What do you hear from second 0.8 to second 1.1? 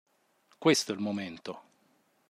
è il